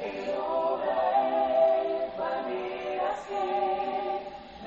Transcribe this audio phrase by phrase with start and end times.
[0.00, 0.98] Él obra
[1.82, 3.46] en maneras que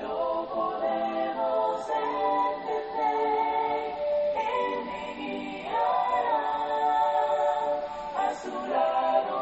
[0.00, 0.16] no
[0.54, 1.76] podemos
[2.06, 3.26] entender.
[4.46, 6.38] Él me guiará,
[8.16, 9.36] a su lado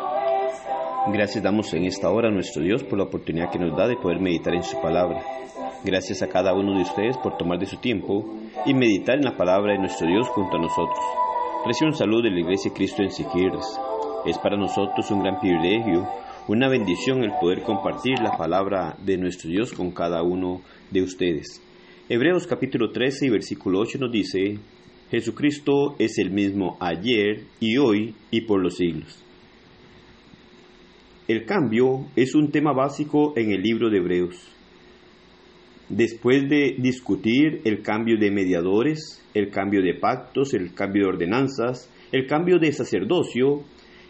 [0.48, 0.79] está.
[1.12, 3.96] Gracias damos en esta hora a nuestro Dios por la oportunidad que nos da de
[3.96, 5.22] poder meditar en su palabra.
[5.85, 8.25] Gracias a cada uno de ustedes por tomar de su tiempo
[8.64, 10.99] y meditar en la palabra de nuestro Dios junto a nosotros.
[11.67, 13.79] Recibe un saludo de la Iglesia Cristo en Siquirres.
[14.25, 16.08] Es para nosotros un gran privilegio,
[16.49, 21.63] una bendición el poder compartir la palabra de nuestro Dios con cada uno de ustedes.
[22.08, 24.58] Hebreos capítulo 13 y versículo 8 nos dice,
[25.11, 29.22] Jesucristo es el mismo ayer y hoy y por los siglos.
[31.29, 34.55] El cambio es un tema básico en el libro de Hebreos.
[35.88, 41.91] Después de discutir el cambio de mediadores, el cambio de pactos, el cambio de ordenanzas,
[42.10, 43.64] el cambio de sacerdocio,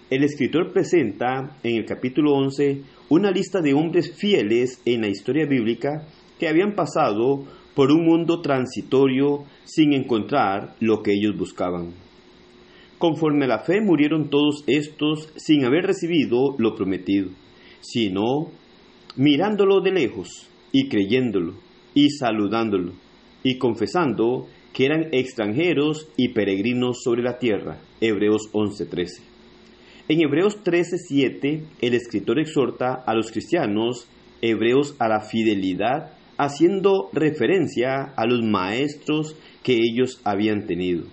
[0.08, 5.46] el escritor presenta en el capítulo 11 una lista de hombres fieles en la historia
[5.46, 6.06] bíblica
[6.38, 7.44] que habían pasado
[7.74, 11.92] por un mundo transitorio sin encontrar lo que ellos buscaban.
[12.98, 17.30] Conforme a la fe murieron todos estos sin haber recibido lo prometido,
[17.80, 18.52] sino
[19.16, 21.54] mirándolo de lejos y creyéndolo
[21.94, 22.92] y saludándolo
[23.44, 27.78] y confesando que eran extranjeros y peregrinos sobre la tierra.
[28.00, 29.22] Hebreos 11:13.
[30.08, 34.08] En Hebreos 13:7 el escritor exhorta a los cristianos
[34.42, 41.04] hebreos a la fidelidad haciendo referencia a los maestros que ellos habían tenido.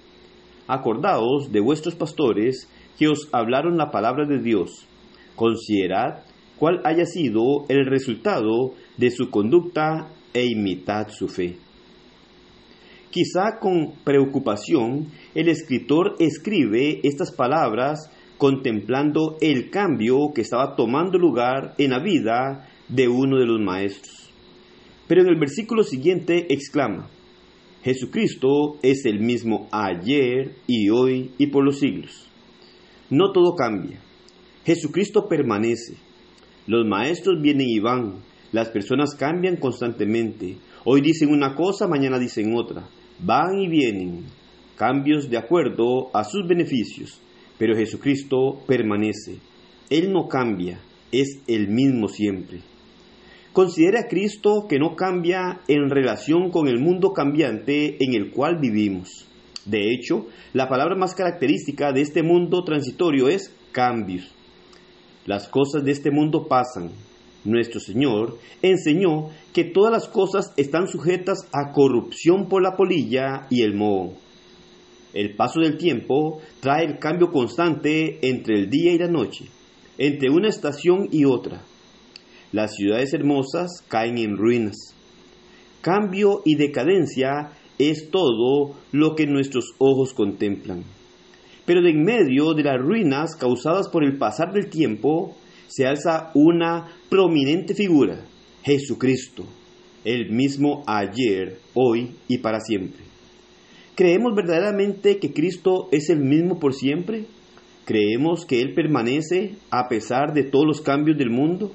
[0.67, 4.87] Acordaos de vuestros pastores que os hablaron la palabra de Dios.
[5.35, 6.23] Considerad
[6.61, 11.57] cuál haya sido el resultado de su conducta e imitad su fe.
[13.09, 21.73] Quizá con preocupación el escritor escribe estas palabras contemplando el cambio que estaba tomando lugar
[21.79, 24.31] en la vida de uno de los maestros.
[25.07, 27.09] Pero en el versículo siguiente exclama,
[27.81, 32.29] Jesucristo es el mismo ayer y hoy y por los siglos.
[33.09, 33.99] No todo cambia.
[34.63, 36.10] Jesucristo permanece.
[36.71, 38.21] Los maestros vienen y van.
[38.53, 40.55] Las personas cambian constantemente.
[40.85, 42.87] Hoy dicen una cosa, mañana dicen otra.
[43.19, 44.23] Van y vienen.
[44.77, 47.19] Cambios de acuerdo a sus beneficios.
[47.57, 49.35] Pero Jesucristo permanece.
[49.89, 50.79] Él no cambia.
[51.11, 52.61] Es el mismo siempre.
[53.51, 58.59] Considera a Cristo que no cambia en relación con el mundo cambiante en el cual
[58.61, 59.27] vivimos.
[59.65, 64.33] De hecho, la palabra más característica de este mundo transitorio es cambios.
[65.25, 66.91] Las cosas de este mundo pasan.
[67.43, 73.61] Nuestro Señor enseñó que todas las cosas están sujetas a corrupción por la polilla y
[73.61, 74.13] el moho.
[75.13, 79.45] El paso del tiempo trae el cambio constante entre el día y la noche,
[79.97, 81.61] entre una estación y otra.
[82.51, 84.95] Las ciudades hermosas caen en ruinas.
[85.81, 90.83] Cambio y decadencia es todo lo que nuestros ojos contemplan.
[91.71, 95.37] Pero de en medio de las ruinas causadas por el pasar del tiempo
[95.67, 98.25] se alza una prominente figura,
[98.61, 99.45] Jesucristo,
[100.03, 103.05] el mismo ayer, hoy y para siempre.
[103.95, 107.23] ¿Creemos verdaderamente que Cristo es el mismo por siempre?
[107.85, 111.71] ¿Creemos que Él permanece a pesar de todos los cambios del mundo?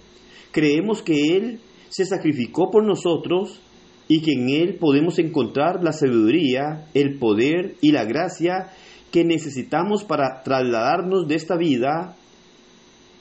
[0.53, 3.63] creemos que Él se sacrificó por nosotros
[4.09, 8.73] y que en Él podemos encontrar la sabiduría, el poder y la gracia
[9.17, 12.15] que necesitamos para trasladarnos de esta vida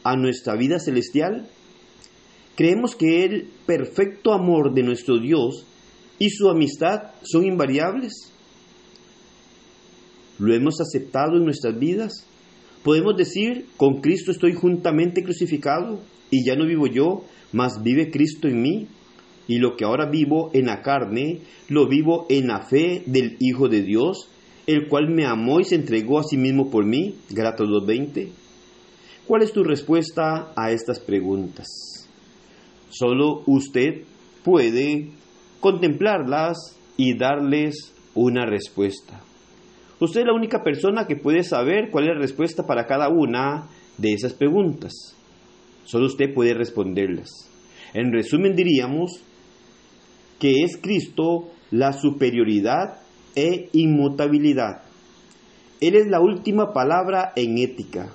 [0.03, 1.47] a nuestra vida celestial.
[2.57, 5.66] Creemos que el perfecto amor de nuestro Dios
[6.19, 8.29] y su amistad son invariables.
[10.38, 12.28] ¿Lo hemos aceptado en nuestras vidas?
[12.84, 17.23] Podemos decir, con Cristo estoy juntamente crucificado y ya no vivo yo,
[17.53, 18.88] mas vive Cristo en mí.
[19.47, 21.39] Y lo que ahora vivo en la carne,
[21.69, 24.29] lo vivo en la fe del Hijo de Dios,
[24.67, 27.16] el cual me amó y se entregó a sí mismo por mí.
[27.29, 28.29] Gratos 2.20.
[29.28, 31.67] ¿Cuál es tu respuesta a estas preguntas?
[32.90, 34.03] Solo usted
[34.44, 35.09] puede
[35.59, 39.22] contemplarlas y darles una respuesta.
[40.00, 43.68] Usted es la única persona que puede saber cuál es la respuesta para cada una
[43.97, 45.16] de esas preguntas.
[45.85, 47.50] Solo usted puede responderlas.
[47.94, 49.22] En resumen diríamos
[50.40, 53.04] que es Cristo la superioridad
[53.35, 54.84] e inmutabilidad.
[55.82, 58.11] Él es la última palabra en ética,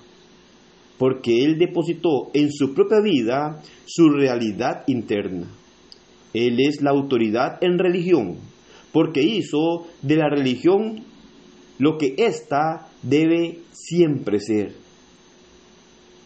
[0.98, 5.46] porque Él depositó en su propia vida su realidad interna.
[6.32, 8.36] Él es la autoridad en religión,
[8.92, 11.04] porque hizo de la religión
[11.78, 14.74] lo que ésta debe siempre ser.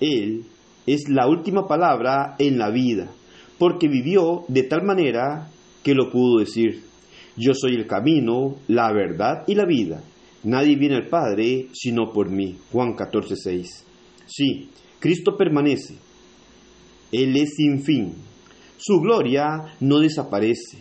[0.01, 0.45] Él
[0.87, 3.11] es la última palabra en la vida,
[3.59, 5.49] porque vivió de tal manera
[5.83, 6.83] que lo pudo decir.
[7.37, 10.03] Yo soy el camino, la verdad y la vida.
[10.45, 12.57] Nadie viene al Padre sino por mí.
[12.71, 13.87] Juan 14, 6.
[14.27, 14.71] Sí,
[15.01, 15.97] Cristo permanece.
[17.11, 18.15] Él es sin fin.
[18.77, 20.79] Su gloria no desaparece.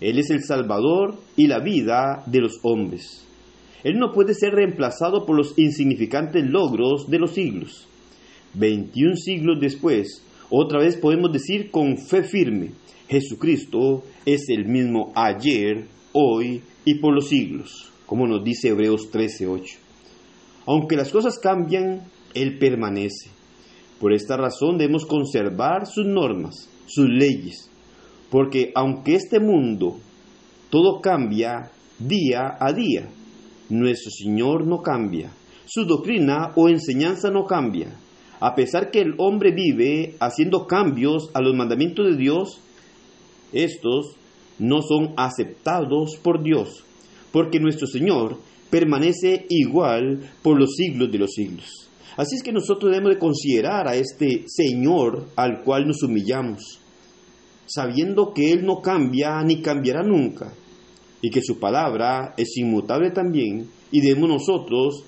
[0.00, 3.26] Él es el Salvador y la vida de los hombres.
[3.84, 7.86] Él no puede ser reemplazado por los insignificantes logros de los siglos.
[8.54, 12.72] 21 siglos después, otra vez podemos decir con fe firme,
[13.08, 19.78] Jesucristo es el mismo ayer, hoy y por los siglos, como nos dice Hebreos 13:8.
[20.66, 22.02] Aunque las cosas cambian,
[22.34, 23.30] Él permanece.
[24.00, 27.70] Por esta razón debemos conservar sus normas, sus leyes,
[28.30, 29.98] porque aunque este mundo
[30.70, 33.08] todo cambia día a día,
[33.68, 35.30] nuestro Señor no cambia,
[35.66, 37.88] su doctrina o enseñanza no cambia.
[38.40, 42.60] A pesar que el hombre vive haciendo cambios a los mandamientos de Dios,
[43.52, 44.16] estos
[44.58, 46.84] no son aceptados por Dios,
[47.32, 48.38] porque nuestro Señor
[48.70, 51.88] permanece igual por los siglos de los siglos.
[52.16, 56.80] Así es que nosotros debemos de considerar a este Señor al cual nos humillamos,
[57.66, 60.52] sabiendo que Él no cambia ni cambiará nunca,
[61.20, 65.04] y que su palabra es inmutable también, y debemos nosotros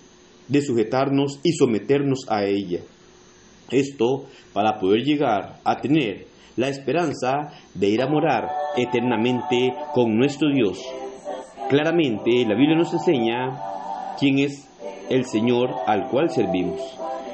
[0.49, 2.81] de sujetarnos y someternos a ella.
[3.71, 6.27] Esto para poder llegar a tener
[6.57, 10.81] la esperanza de ir a morar eternamente con nuestro Dios.
[11.69, 13.59] Claramente la Biblia nos enseña
[14.19, 14.69] quién es
[15.11, 16.81] el Señor al cual servimos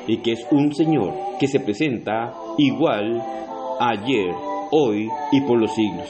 [0.07, 3.23] y que es un Señor que se presenta igual
[3.79, 4.35] ayer,
[4.71, 6.09] hoy y por los siglos.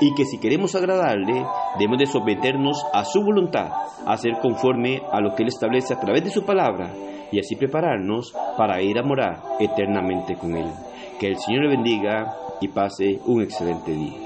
[0.00, 1.44] Y que si queremos agradarle,
[1.78, 3.68] debemos de someternos a su voluntad,
[4.06, 6.92] a ser conforme a lo que Él establece a través de su palabra
[7.34, 10.70] y así prepararnos para ir a morar eternamente con Él.
[11.18, 14.23] Que el Señor le bendiga y pase un excelente día.